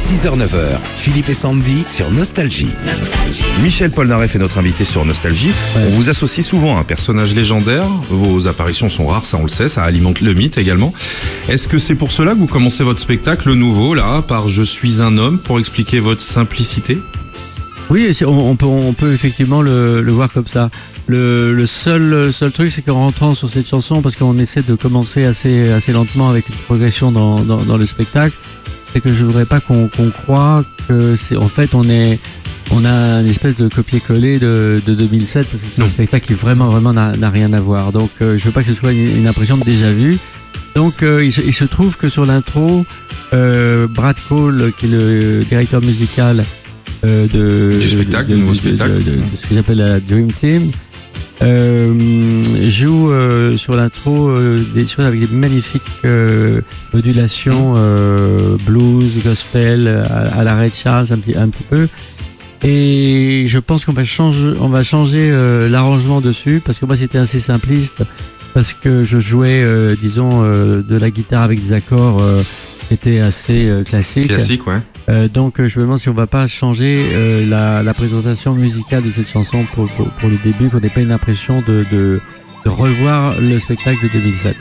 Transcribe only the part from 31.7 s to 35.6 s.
on est, on a une espèce de copier-coller de, de 2007,